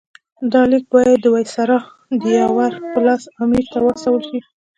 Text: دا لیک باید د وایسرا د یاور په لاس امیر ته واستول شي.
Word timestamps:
دا 0.51 0.61
لیک 0.71 0.85
باید 0.93 1.17
د 1.21 1.25
وایسرا 1.35 1.79
د 2.21 2.23
یاور 2.39 2.71
په 2.91 2.99
لاس 3.07 3.23
امیر 3.43 3.65
ته 3.71 3.77
واستول 3.85 4.21
شي. 4.29 4.39